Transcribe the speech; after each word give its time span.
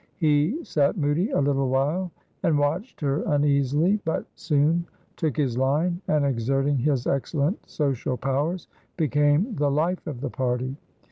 He 0.17 0.57
sat 0.65 0.97
moody 0.97 1.29
a 1.29 1.39
little 1.39 1.69
while 1.69 2.09
and 2.41 2.57
watched 2.57 3.01
her 3.01 3.21
uneasily, 3.21 3.99
but 4.03 4.25
soon 4.33 4.83
took 5.15 5.37
his 5.37 5.59
line, 5.59 6.01
and 6.07 6.25
exerting 6.25 6.79
his 6.79 7.05
excellent 7.05 7.69
social 7.69 8.17
powers 8.17 8.67
became 8.97 9.53
the 9.53 9.69
life 9.69 10.07
of 10.07 10.21
the 10.21 10.29
party. 10.31 10.75